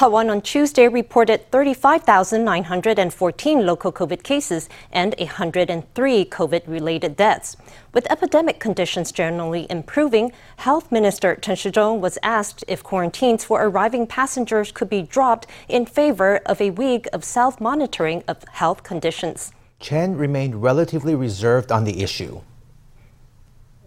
[0.00, 7.55] Taiwan on Tuesday reported 35,914 local COVID cases and 103 COVID related deaths.
[7.93, 14.07] With epidemic conditions generally improving, Health Minister Chen Shizhong was asked if quarantines for arriving
[14.07, 19.51] passengers could be dropped in favor of a week of self monitoring of health conditions.
[19.79, 22.41] Chen remained relatively reserved on the issue.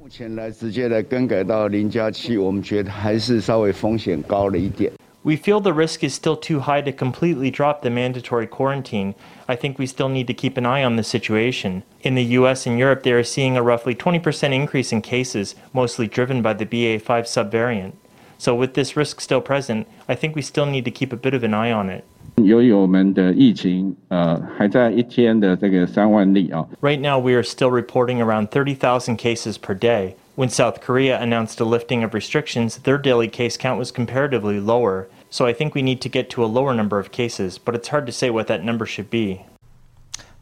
[0.00, 4.93] 目前来直接来更改到零加七，我们觉得还是稍微风险高了一点。
[5.25, 9.14] We feel the risk is still too high to completely drop the mandatory quarantine.
[9.49, 11.82] I think we still need to keep an eye on the situation.
[12.03, 16.07] In the US and Europe, they are seeing a roughly 20% increase in cases, mostly
[16.07, 17.94] driven by the BA5 subvariant.
[18.36, 21.32] So, with this risk still present, I think we still need to keep a bit
[21.32, 22.04] of an eye on it.
[26.82, 30.16] Right now, we are still reporting around 30,000 cases per day.
[30.35, 35.06] When South Korea announced a lifting of restrictions, their daily case count was comparatively lower.
[35.34, 37.88] So I think we need to get to a lower number of cases, but it's
[37.88, 39.44] hard to say what that number should be.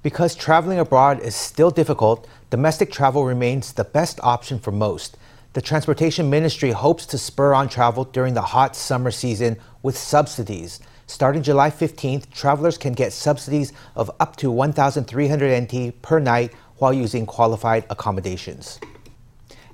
[0.02, 5.16] Because traveling abroad is still difficult, domestic travel remains the best option for most.
[5.54, 10.78] The Transportation Ministry hopes to spur on travel during the hot summer season with subsidies.
[11.06, 16.92] Starting July 15th, travelers can get subsidies of up to 1,300 NT per night while
[16.92, 18.78] using qualified accommodations.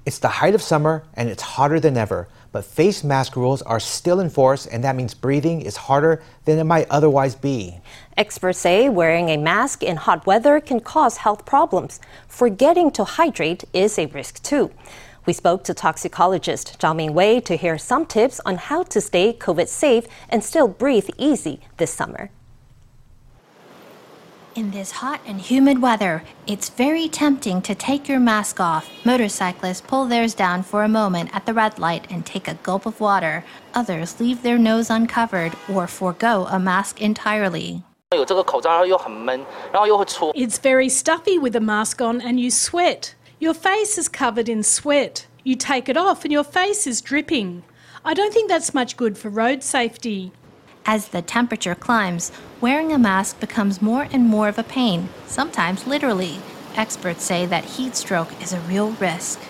[0.06, 3.80] It's the height of summer and it's hotter than ever, but face mask rules are
[3.80, 7.80] still in force, and that means breathing is harder than it might otherwise be.
[8.16, 12.00] Experts say wearing a mask in hot weather can cause health problems.
[12.26, 14.70] Forgetting to hydrate is a risk too.
[15.26, 19.69] We spoke to toxicologist Zhao Mingwei to hear some tips on how to stay COVID
[19.69, 22.30] safe and still breathe easy this summer.
[24.59, 28.91] In this hot and humid weather, it's very tempting to take your mask off.
[29.05, 32.84] Motorcyclists pull theirs down for a moment at the red light and take a gulp
[32.84, 33.45] of water.
[33.75, 37.84] Others leave their nose uncovered or forego a mask entirely.
[40.34, 43.15] It's very stuffy with a mask on and you sweat.
[43.39, 45.28] Your face is covered in sweat.
[45.44, 47.62] You take it off and your face is dripping.
[48.05, 50.32] I don't think that's much good for road safety.
[50.87, 55.87] As the temperature climbs, wearing a mask becomes more and more of a pain, sometimes
[55.87, 56.39] literally.
[56.77, 59.41] Experts say that heat stroke is a real risk.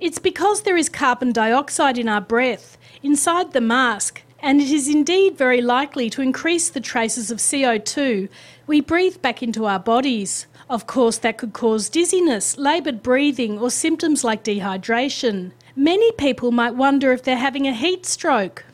[0.00, 4.88] It's because there is carbon dioxide in our breath, inside the mask, and it is
[4.88, 8.28] indeed very likely to increase the traces of CO2
[8.66, 10.46] we breathe back into our bodies.
[10.70, 15.52] Of course, that could cause dizziness, laboured breathing, or symptoms like dehydration.
[15.76, 18.66] Many people might wonder if they're having a heat stroke.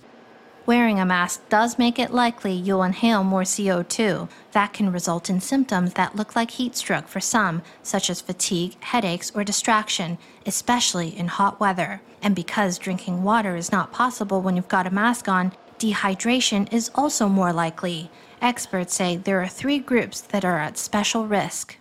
[0.67, 4.29] Wearing a mask does make it likely you'll inhale more CO2.
[4.51, 8.83] That can result in symptoms that look like heat stroke for some, such as fatigue,
[8.83, 12.03] headaches, or distraction, especially in hot weather.
[12.21, 16.91] And because drinking water is not possible when you've got a mask on, dehydration is
[16.97, 18.11] also more likely.
[18.43, 21.77] Experts say there are three groups that are at special risk.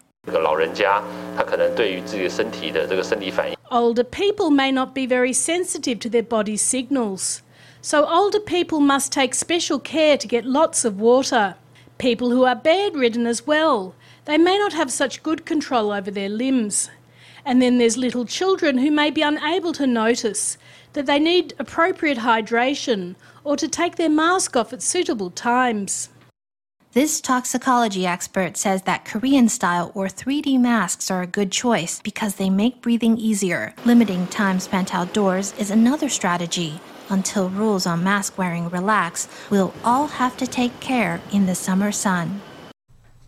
[3.71, 7.41] Older people may not be very sensitive to their body's signals,
[7.81, 11.55] so older people must take special care to get lots of water.
[11.97, 13.95] People who are bedridden as well,
[14.25, 16.89] they may not have such good control over their limbs.
[17.45, 20.57] And then there's little children who may be unable to notice
[20.91, 23.15] that they need appropriate hydration
[23.45, 26.09] or to take their mask off at suitable times.
[26.93, 32.35] This toxicology expert says that Korean style or 3D masks are a good choice because
[32.35, 33.73] they make breathing easier.
[33.83, 36.79] Limiting time spent outdoors is another strategy.
[37.09, 41.91] Until rules on mask wearing relax, we'll all have to take care in the summer
[41.91, 42.41] sun.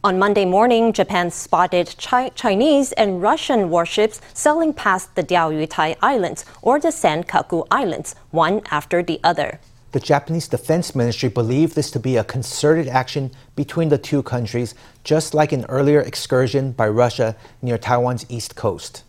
[0.05, 6.45] On Monday morning, Japan spotted Chi- Chinese and Russian warships sailing past the Diaoyutai Islands
[6.61, 9.59] or the Senkaku Islands, one after the other.
[9.91, 14.75] The Japanese Defense Ministry believed this to be a concerted action between the two countries,
[15.03, 19.03] just like an earlier excursion by Russia near Taiwan's east coast.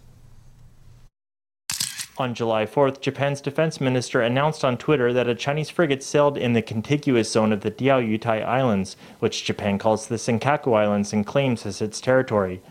[2.17, 6.55] On July 4th, Japan's defense minister announced on Twitter that a Chinese frigate sailed in
[6.55, 11.67] the contiguous zone of the Diaoyutai Islands, which Japan calls the Senkaku Islands and claims
[11.67, 12.63] as its territory.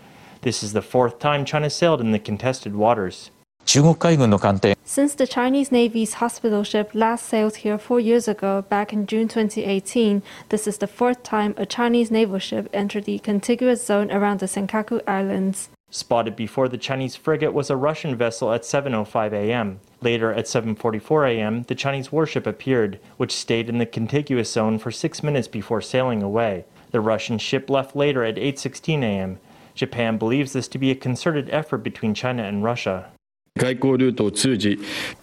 [0.41, 3.29] This is the fourth time China sailed in the contested waters.
[3.74, 9.04] 中国海軍の艦艇 Since the Chinese Navy's hospital ship last sailed here four years ago, back in
[9.04, 14.12] June 2018, this is the fourth time a Chinese naval ship entered the contiguous zone
[14.12, 15.70] around the Senkaku Islands.
[15.90, 19.80] Spotted before the Chinese frigate was a Russian vessel at 7:05 a.m.
[20.00, 24.92] Later at 7:44 a.m., the Chinese warship appeared, which stayed in the contiguous zone for
[24.92, 26.64] 6 minutes before sailing away.
[26.92, 29.40] The Russian ship left later at 8:16 a.m.
[29.74, 33.10] Japan believes this to be a concerted effort between China and Russia.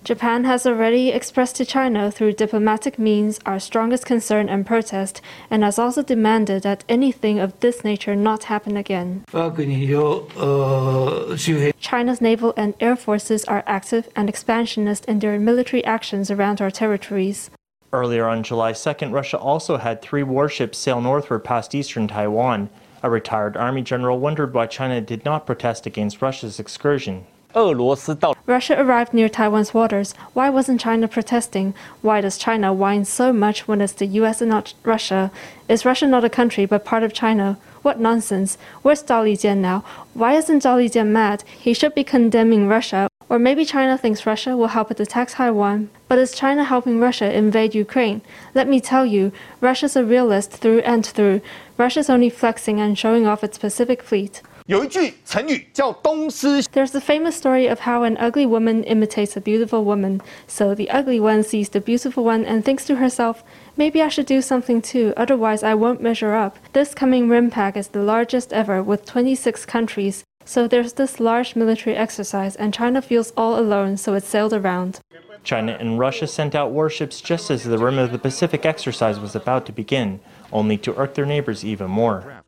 [0.04, 5.20] Japan has already expressed to China through diplomatic means our strongest concern and protest,
[5.50, 9.24] and has also demanded that anything of this nature not happen again.
[11.78, 16.70] China's naval and air forces are active and expansionist in their military actions around our
[16.70, 17.50] territories.
[17.92, 22.68] Earlier on July 2nd, Russia also had three warships sail northward past eastern Taiwan.
[23.02, 27.26] A retired army general wondered why China did not protest against Russia's excursion.
[28.44, 30.12] Russia arrived near Taiwan's waters.
[30.34, 31.72] Why wasn't China protesting?
[32.02, 35.30] Why does China whine so much when it's the US and not Russia?
[35.66, 37.56] Is Russia not a country but part of China?
[37.80, 38.58] What nonsense.
[38.82, 39.84] Where's Zhao Lijian now?
[40.12, 41.44] Why isn't Zhao Lijian mad?
[41.58, 43.08] He should be condemning Russia.
[43.30, 45.88] Or maybe China thinks Russia will help it attack Taiwan.
[46.08, 48.20] But is China helping Russia invade Ukraine?
[48.54, 49.32] Let me tell you,
[49.62, 51.40] Russia's a realist through and through.
[51.78, 54.42] Russia's only flexing and showing off its Pacific fleet.
[54.67, 60.21] 有一句成语叫“东施 There's the famous story of how an ugly woman imitates a beautiful woman.
[60.47, 63.43] So the ugly one sees the beautiful one and thinks to herself,
[63.75, 66.57] maybe I should do something too, otherwise I won't measure up.
[66.73, 70.23] This coming RIMPAC is the largest ever with 26 countries.
[70.45, 74.99] So there's this large military exercise and China feels all alone, so it sailed around.
[75.45, 79.35] China and Russia sent out warships just as the Rim of the Pacific exercise was
[79.35, 80.19] about to begin,
[80.51, 82.43] only to irk their neighbors even more.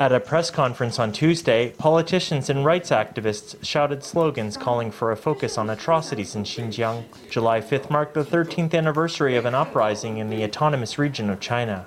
[0.00, 5.16] At a press conference on Tuesday, politicians and rights activists shouted slogans calling for a
[5.16, 7.04] focus on atrocities in Xinjiang.
[7.30, 11.86] July 5th marked the 13th anniversary of an uprising in the autonomous region of China.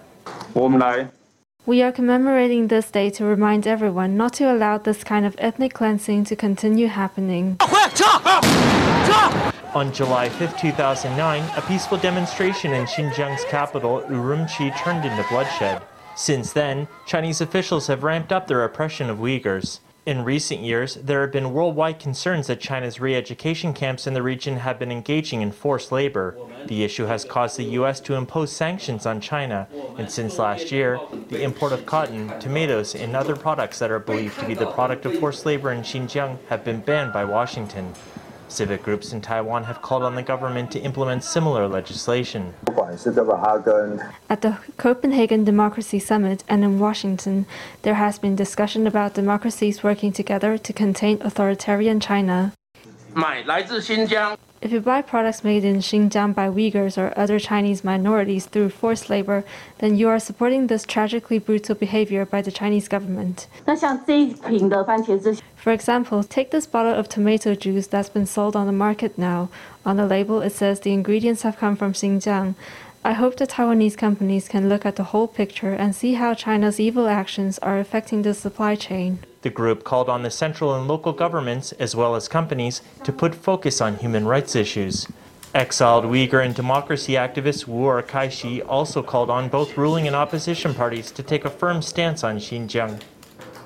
[0.54, 1.08] 我们来
[1.67, 5.75] We are commemorating this day to remind everyone not to allow this kind of ethnic
[5.75, 7.57] cleansing to continue happening.
[9.75, 15.83] On July 5, 2009, a peaceful demonstration in Xinjiang's capital, Urumqi, turned into bloodshed.
[16.15, 19.81] Since then, Chinese officials have ramped up their oppression of Uyghurs.
[20.07, 24.23] In recent years, there have been worldwide concerns that China's re education camps in the
[24.23, 26.37] region have been engaging in forced labor.
[26.67, 27.99] The issue has caused the U.S.
[28.03, 29.67] to impose sanctions on China,
[29.99, 34.39] and since last year, the import of cotton, tomatoes, and other products that are believed
[34.39, 37.93] to be the product of forced labor in Xinjiang have been banned by Washington.
[38.57, 42.55] Civic groups in Taiwan have called on the government to implement similar legislation.
[44.31, 47.45] At the Copenhagen Democracy Summit and in Washington,
[47.83, 52.55] there has been discussion about democracies working together to contain authoritarian China.
[54.63, 59.11] If you buy products made in Xinjiang by Uyghurs or other Chinese minorities through forced
[59.11, 59.45] labor,
[59.79, 63.49] then you are supporting this tragically brutal behavior by the Chinese government.
[65.67, 69.49] For example, take this bottle of tomato juice that's been sold on the market now.
[69.85, 72.55] On the label, it says the ingredients have come from Xinjiang.
[73.05, 76.79] I hope the Taiwanese companies can look at the whole picture and see how China's
[76.79, 79.19] evil actions are affecting the supply chain.
[79.43, 83.35] The group called on the central and local governments, as well as companies, to put
[83.35, 85.09] focus on human rights issues.
[85.53, 91.25] Exiled Uyghur and democracy activist Wu'erkaixi also called on both ruling and opposition parties to
[91.25, 93.01] take a firm stance on Xinjiang.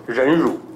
[0.06, 0.69] 人辱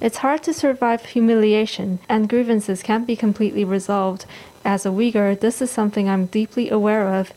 [0.00, 4.26] it's hard to survive humiliation, and grievances can't be completely resolved.
[4.64, 7.32] As a Uyghur, this is something I'm deeply aware of.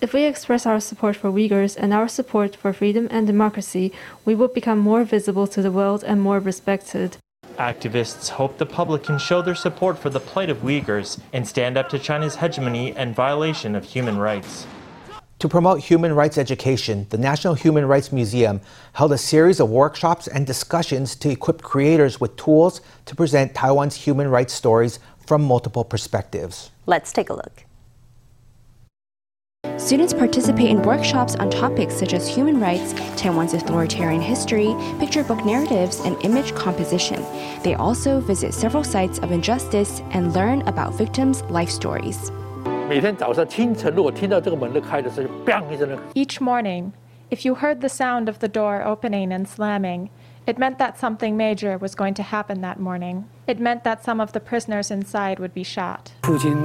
[0.00, 3.92] If we express our support for Uyghurs and our support for freedom and democracy,
[4.24, 7.18] we will become more visible to the world and more respected.
[7.56, 11.76] Activists hope the public can show their support for the plight of Uyghurs and stand
[11.76, 14.66] up to China's hegemony and violation of human rights.
[15.42, 18.60] To promote human rights education, the National Human Rights Museum
[18.92, 23.96] held a series of workshops and discussions to equip creators with tools to present Taiwan's
[23.96, 26.70] human rights stories from multiple perspectives.
[26.86, 27.64] Let's take a look.
[29.78, 35.44] Students participate in workshops on topics such as human rights, Taiwan's authoritarian history, picture book
[35.44, 37.20] narratives, and image composition.
[37.64, 42.30] They also visit several sites of injustice and learn about victims' life stories.
[42.91, 46.91] 每天早上清晨，如果听到这个门的开的时候，砰一声的 Each morning,
[47.29, 50.07] if you heard the sound of the door opening and slamming,
[50.45, 53.25] it meant that something major was going to happen that morning.
[53.45, 56.11] It meant that some of the prisoners inside would be shot.
[56.23, 56.55] 父亲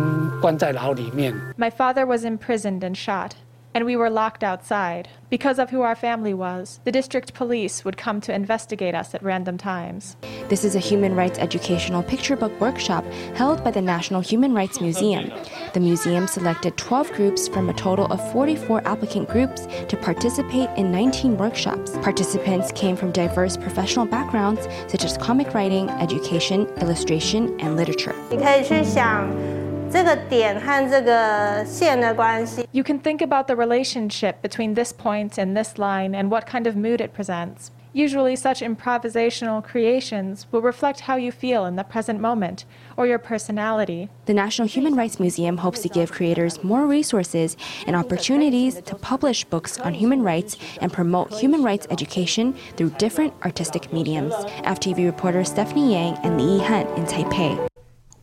[0.40, 3.32] 关在牢里面， My father was imprisoned and shot,
[3.76, 5.08] and we were locked outside.
[5.30, 9.22] Because of who our family was, the district police would come to investigate us at
[9.22, 10.16] random times.
[10.48, 14.80] This is a human rights educational picture book workshop held by the National Human Rights
[14.80, 15.32] Museum.
[15.72, 20.92] The museum selected 12 groups from a total of 44 applicant groups to participate in
[20.92, 21.96] 19 workshops.
[21.98, 28.14] Participants came from diverse professional backgrounds such as comic writing, education, illustration, and literature.
[28.30, 29.55] 你可以去想
[29.90, 32.66] 这个点和这个线的关系。
[32.72, 36.66] You can think about the relationship between this point and this line and what kind
[36.66, 37.70] of mood it presents.
[37.94, 42.64] Usually, such improvisational creations will reflect how you feel in the present moment
[42.96, 44.08] or your personality.
[44.24, 47.54] The National Human Rights Museum hopes to give creators more resources
[47.86, 53.34] and opportunities to publish books on human rights and promote human rights education through different
[53.44, 54.32] artistic mediums.
[54.64, 57.68] FTV reporter Stephanie Yang and Li Han in Taipei.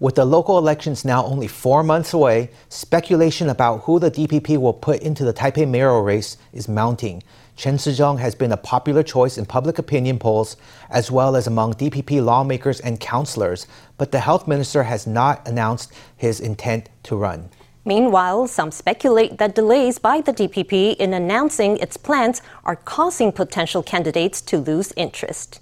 [0.05, 4.75] With the local elections now only four months away, speculation about who the DPP will
[4.75, 7.23] put into the Taipei mayoral race is mounting.
[7.57, 10.59] Chen Shizhong has been a popular choice in public opinion polls
[10.91, 15.91] as well as among DPP lawmakers and councillors, but the health minister has not announced
[16.19, 17.49] his intent to run.
[17.87, 23.83] Meanwhile, some speculate that delays by the DPP in announcing its plans are causing potential
[23.83, 25.61] candidates to lose interest.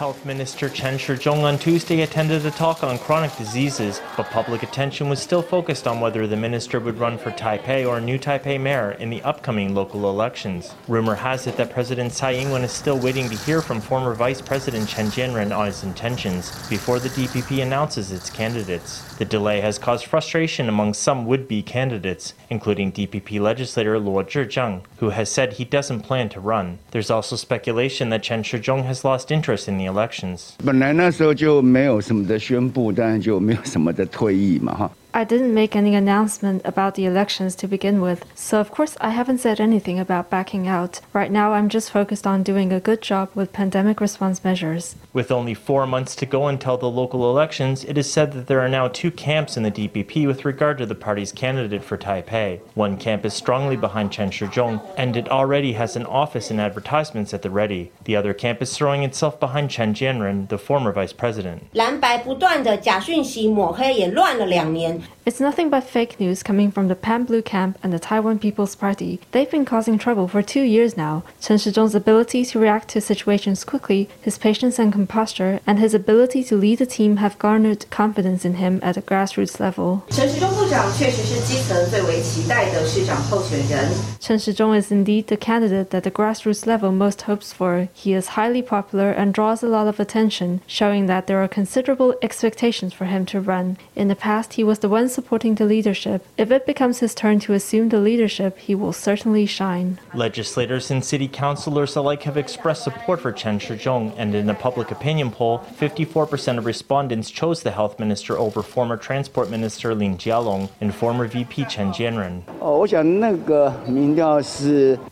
[0.00, 5.10] Health Minister Chen Shizhong on Tuesday attended a talk on chronic diseases, but public attention
[5.10, 8.92] was still focused on whether the minister would run for Taipei or new Taipei mayor
[8.92, 10.74] in the upcoming local elections.
[10.88, 14.40] Rumor has it that President Tsai Ing-wen is still waiting to hear from former Vice
[14.40, 19.02] President Chen Jianren on his intentions before the DPP announces its candidates.
[19.16, 25.10] The delay has caused frustration among some would-be candidates, including DPP legislator Luo Zhijiang, who
[25.10, 26.78] has said he doesn't plan to run.
[26.92, 30.50] There's also speculation that Chen Shizhong has lost interest in the elections.
[30.64, 34.90] 本来那时候就没有什么的宣布，当然就没有什么的退役嘛，哈。
[35.13, 39.37] I didn't make any announcement about the elections to begin with, so of course I haven't
[39.37, 40.99] said anything about backing out.
[41.13, 44.97] Right now I'm just focused on doing a good job with pandemic response measures.
[45.13, 48.59] With only four months to go until the local elections, it is said that there
[48.59, 52.59] are now two camps in the DPP with regard to the party's candidate for Taipei.
[52.73, 57.33] One camp is strongly behind Chen Shizhong, and it already has an office and advertisements
[57.33, 57.89] at the ready.
[58.03, 61.61] The other camp is throwing itself behind Chen Jianren, the former vice president.
[61.71, 64.98] 蓝白不断的假讯息抹黑，也乱了两年。
[65.24, 68.74] it's nothing but fake news coming from the Pan Blue camp and the Taiwan People's
[68.74, 69.20] Party.
[69.32, 71.24] They've been causing trouble for two years now.
[71.40, 76.44] Chen Shizhong's ability to react to situations quickly, his patience and composure, and his ability
[76.44, 80.04] to lead a team have garnered confidence in him at a grassroots level.
[80.10, 83.89] Chen Shizhong 长确实是基层最为期待的市长候选人。
[84.19, 87.87] Chen Shizhong is indeed the candidate that the grassroots level most hopes for.
[87.93, 92.15] He is highly popular and draws a lot of attention, showing that there are considerable
[92.21, 93.77] expectations for him to run.
[93.95, 96.25] In the past, he was the one supporting the leadership.
[96.37, 99.99] If it becomes his turn to assume the leadership, he will certainly shine.
[100.13, 104.91] Legislators and city councilors alike have expressed support for Chen Shizhong, and in a public
[104.91, 110.58] opinion poll, 54% of respondents chose the health minister over former transport minister Lin Jialong
[110.80, 112.42] And former VP Chen Jianren.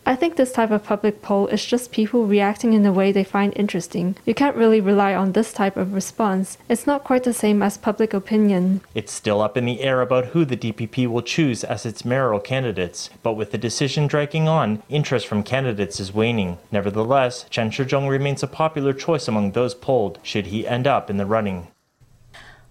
[0.06, 3.24] I think this type of public poll is just people reacting in the way they
[3.24, 4.16] find interesting.
[4.24, 6.58] You can't really rely on this type of response.
[6.68, 8.80] It's not quite the same as public opinion.
[8.94, 12.40] It's still up in the air about who the DPP will choose as its mayoral
[12.40, 16.58] candidates, but with the decision dragging on, interest from candidates is waning.
[16.72, 21.16] Nevertheless, Chen Shizhong remains a popular choice among those polled should he end up in
[21.16, 21.68] the running.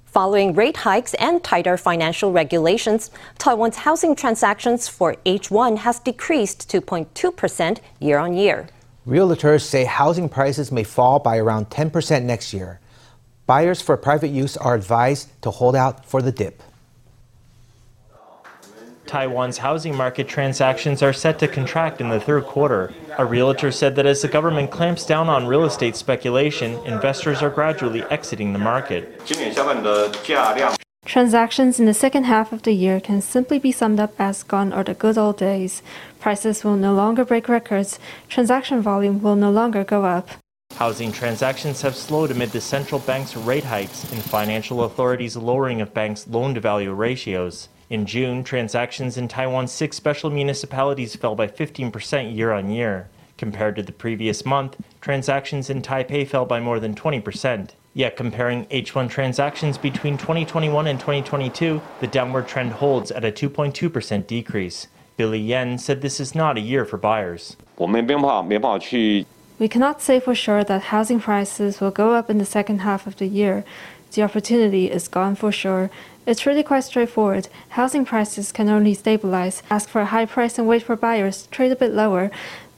[0.08, 7.80] Following rate hikes and tighter financial regulations, Taiwan's housing transactions for H1 has decreased 2.2%
[8.00, 8.70] year on year.
[9.06, 12.80] Realtors say housing prices may fall by around 10% next year.
[13.46, 16.64] Buyers for private use are advised to hold out for the dip.
[19.08, 22.94] Taiwan's housing market transactions are set to contract in the third quarter.
[23.18, 27.50] A realtor said that as the government clamps down on real estate speculation, investors are
[27.50, 29.22] gradually exiting the market.
[31.06, 34.74] Transactions in the second half of the year can simply be summed up as gone
[34.74, 35.82] are the good old days.
[36.20, 37.98] Prices will no longer break records,
[38.28, 40.30] transaction volume will no longer go up.
[40.76, 45.94] Housing transactions have slowed amid the central bank's rate hikes and financial authorities' lowering of
[45.94, 47.70] banks' loan to value ratios.
[47.90, 53.08] In June, transactions in Taiwan's six special municipalities fell by 15% year on year.
[53.38, 57.70] Compared to the previous month, transactions in Taipei fell by more than 20%.
[57.94, 64.28] Yet, comparing H1 transactions between 2021 and 2022, the downward trend holds at a 2.2%
[64.28, 64.88] decrease.
[65.16, 67.56] Billy Yen said this is not a year for buyers.
[69.60, 73.08] We cannot say for sure that housing prices will go up in the second half
[73.08, 73.64] of the year.
[74.12, 75.90] The opportunity is gone for sure,
[76.28, 77.48] it's really quite straightforward.
[77.70, 79.64] Housing prices can only stabilize.
[79.70, 82.30] Ask for a high price and wait for buyers, trade a bit lower.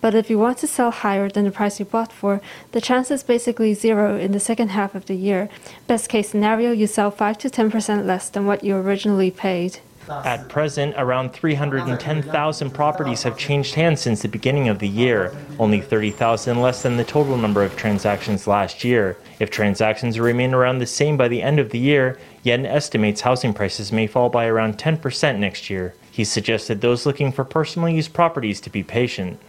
[0.02, 2.42] But if you want to sell higher than the price you bought for,
[2.74, 5.50] the chance is basically zero in the second half of the year.
[5.88, 9.80] Best case scenario, you sell 5 to 10% less than what you originally paid.
[10.10, 15.82] At present, around 310,000 properties have changed hands since the beginning of the year, only
[15.82, 19.18] 30,000 less than the total number of transactions last year.
[19.40, 23.54] If transactions remain around the same by the end of the year, Yen estimates housing
[23.54, 25.94] prices may fall by around 10% next year.
[26.12, 29.40] He suggested those looking for personal use properties to be patient.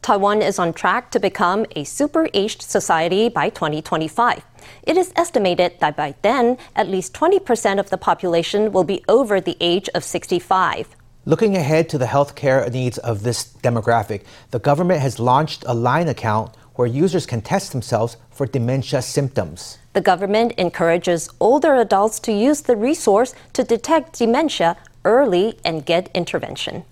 [0.00, 4.42] Taiwan is on track to become a super aged society by 2025.
[4.82, 9.40] It is estimated that by then, at least 20% of the population will be over
[9.40, 10.96] the age of 65.
[11.26, 16.08] Looking ahead to the healthcare needs of this demographic, the government has launched a line
[16.08, 19.78] account where users can test themselves for dementia symptoms.
[19.94, 26.10] The government encourages older adults to use the resource to detect dementia early and get
[26.14, 26.84] intervention.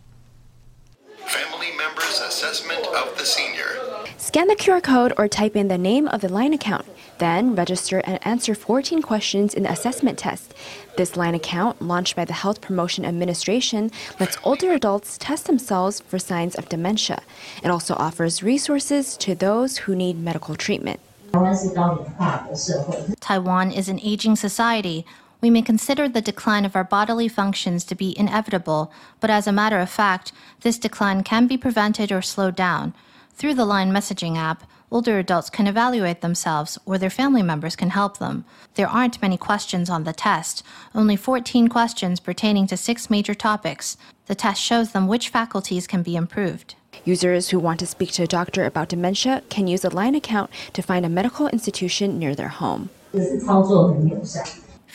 [1.27, 3.82] Family members' assessment of the senior.
[4.33, 6.87] Scan the QR code or type in the name of the line account.
[7.19, 10.55] Then register and answer 14 questions in the assessment test.
[10.97, 16.19] This line account, launched by the Health Promotion Administration, lets older adults test themselves for
[16.19, 17.21] signs of dementia.
[17.63, 20.99] It also offers resources to those who need medical treatment.
[23.21, 25.05] Taiwan is an aging society.
[25.43, 29.53] We may consider the decline of our bodily functions to be inevitable, but as a
[29.53, 32.95] matter of fact, this decline can be prevented or slowed down.
[33.35, 37.91] Through the Line messaging app, older adults can evaluate themselves or their family members can
[37.91, 38.45] help them.
[38.75, 40.63] There aren't many questions on the test,
[40.95, 43.97] only 14 questions pertaining to six major topics.
[44.27, 46.77] The test shows them which faculties can be improved.
[47.05, 50.51] Users who want to speak to a doctor about dementia can use a Line account
[50.75, 52.91] to find a medical institution near their home.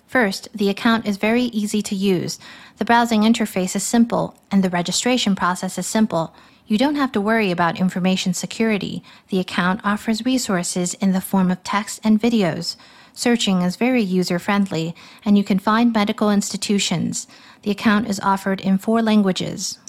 [0.07, 2.39] First, the account is very easy to use.
[2.77, 6.33] The browsing interface is simple, and the registration process is simple.
[6.69, 9.01] You don't have to worry about information security.
[9.29, 12.75] The account offers resources in the form of text and videos.
[13.13, 14.93] Searching is very user friendly,
[15.23, 17.25] and you can find medical institutions.
[17.61, 19.79] The account is offered in four languages.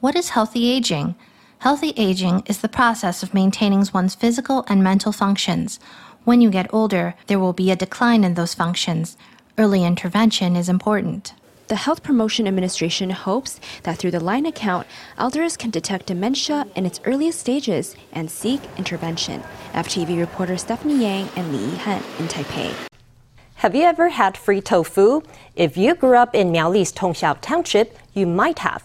[0.00, 1.14] What is healthy aging?
[1.60, 5.80] Healthy aging is the process of maintaining one's physical and mental functions.
[6.24, 9.16] When you get older, there will be a decline in those functions.
[9.56, 11.32] Early intervention is important.
[11.68, 14.86] The Health Promotion Administration hopes that through the Line account,
[15.18, 19.42] elders can detect dementia in its earliest stages and seek intervention.
[19.74, 22.72] FTV reporter Stephanie Yang and Li Yihan in Taipei.
[23.56, 25.20] Have you ever had free tofu?
[25.56, 28.82] If you grew up in Miaoli's Tongxiao Township, you might have.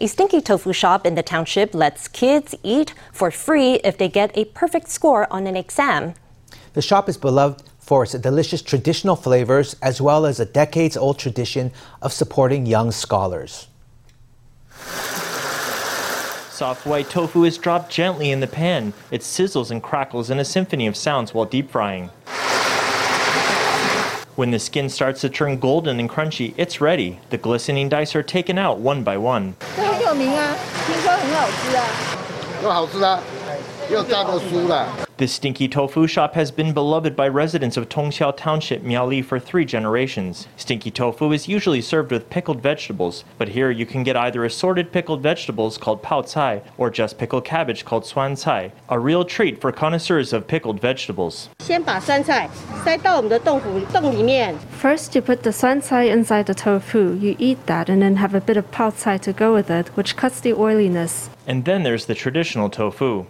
[0.00, 4.36] A stinky tofu shop in the township lets kids eat for free if they get
[4.36, 6.14] a perfect score on an exam.
[6.72, 11.18] The shop is beloved for its delicious traditional flavors as well as a decades old
[11.18, 11.70] tradition
[12.00, 13.68] of supporting young scholars.
[16.50, 18.94] Soft white tofu is dropped gently in the pan.
[19.10, 22.08] It sizzles and crackles in a symphony of sounds while deep frying.
[24.36, 27.20] When the skin starts to turn golden and crunchy, it's ready.
[27.30, 29.56] The glistening dice are taken out one by one.
[35.16, 39.64] This stinky tofu shop has been beloved by residents of Tongxiao Township, Miaoli for three
[39.64, 40.48] generations.
[40.56, 44.90] Stinky tofu is usually served with pickled vegetables, but here you can get either assorted
[44.90, 49.60] pickled vegetables called pao cai or just pickled cabbage called suan cai, a real treat
[49.60, 51.48] for connoisseurs of pickled vegetables.
[54.80, 57.14] First, you put the suan cai inside the tofu.
[57.14, 59.86] You eat that and then have a bit of pao cai to go with it,
[59.96, 61.30] which cuts the oiliness.
[61.46, 63.26] And then there's the traditional tofu.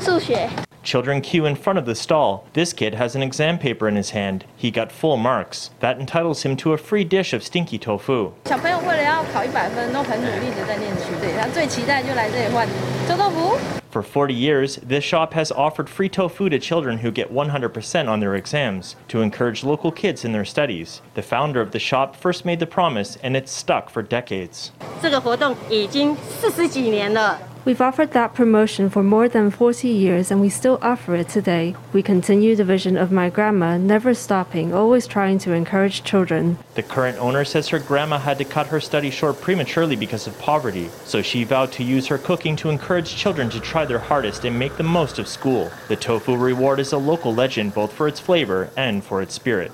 [0.00, 0.46] 怎么可以考一百？
[0.46, 0.48] 数学。
[0.84, 2.44] Children queue in front of the stall.
[2.52, 4.44] This kid has an exam paper in his hand.
[4.56, 5.70] He got full marks.
[5.80, 8.30] That entitles him to a free dish of stinky tofu.
[8.44, 12.68] 小朋友为了要考一百分，都很努力的在念书，对他最期待就来这里换
[13.08, 13.58] 臭豆腐。
[13.90, 18.20] For 40 years, this shop has offered free tofu to children who get 100% on
[18.20, 21.00] their exams to encourage local kids in their studies.
[21.14, 24.68] The founder of the shop first made the promise, and it's stuck for decades.
[25.02, 27.36] 这个活动已经四十几年了。
[27.63, 31.75] We've offered that promotion for more than 40 years and we still offer it today.
[31.93, 36.57] We continue the vision of my grandma, never stopping, always trying to encourage children.
[36.73, 40.39] The current owner says her grandma had to cut her study short prematurely because of
[40.39, 44.43] poverty, so she vowed to use her cooking to encourage children to try their hardest
[44.43, 45.71] and make the most of school.
[45.87, 49.71] The tofu reward is a local legend both for its flavor and for its spirit.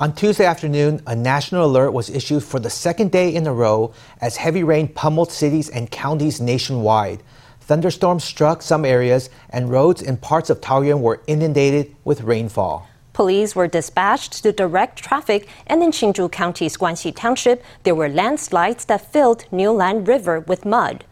[0.00, 3.92] On Tuesday afternoon, a national alert was issued for the second day in a row
[4.20, 7.20] as heavy rain pummeled cities and counties nationwide.
[7.62, 12.86] Thunderstorms struck some areas, and roads in parts of Taoyuan were inundated with rainfall.
[13.12, 18.84] Police were dispatched to direct traffic, and in Hsinchu County's Guanxi Township, there were landslides
[18.84, 21.04] that filled Niulan River with mud.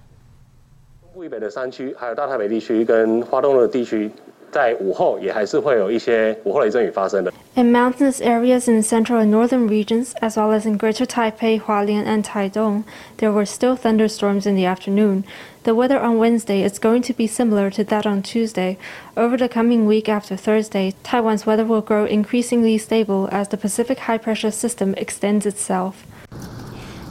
[4.52, 7.32] 在午后也还是会有一些午后雷阵雨发生的。
[7.56, 12.06] In mountainous areas in central and northern regions, as well as in Greater Taipei, Hualien,
[12.06, 12.84] and Taidong,
[13.18, 15.24] there were still thunderstorms in the afternoon.
[15.64, 18.78] The weather on Wednesday is going to be similar to that on Tuesday.
[19.16, 24.00] Over the coming week after Thursday, Taiwan's weather will grow increasingly stable as the Pacific
[24.00, 26.06] high pressure system extends itself.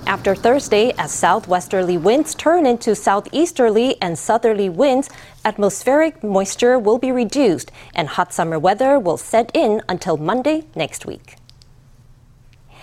[0.08, 5.10] After Thursday, as southwesterly winds turn into southeasterly and southerly winds,
[5.44, 11.08] atmospheric moisture will be reduced and hot summer weather will set in until Monday next
[11.08, 11.38] week.